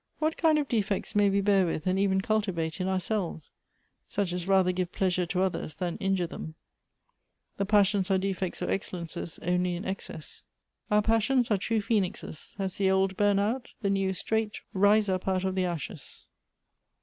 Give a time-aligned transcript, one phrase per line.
[0.18, 3.50] "What kind of defects may we bear with and even cultivate in ourselves?
[4.10, 6.54] Such as rather give pleasure to others than injure them."
[7.56, 10.44] "The passions are defects or excellences only in excess."
[10.88, 14.60] 186 Goethe's" Our passions are true phoenixes: as the old bum out, tlie new straight
[14.74, 16.26] rise up out of the ashes."